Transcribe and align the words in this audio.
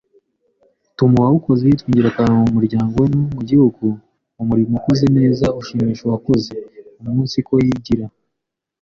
utuma 0.89 1.15
uwawukoze 1.19 1.61
yitwa 1.69 1.87
ingirakamaro 1.89 2.35
mu 2.43 2.51
muryango 2.57 2.93
we 3.01 3.07
no 3.13 3.21
mu 3.35 3.41
gihugu; 3.49 3.83
d) 3.93 3.97
Umurimo 4.43 4.73
ukoze 4.79 5.05
neza 5.17 5.45
ushimisha 5.59 6.01
uwakoze; 6.05 6.53
umunsiko 6.99 7.51
yigira 7.65 8.05